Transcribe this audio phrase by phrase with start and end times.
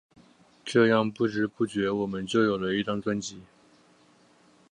[0.65, 3.39] 这样不知不觉我们就有了一张专辑。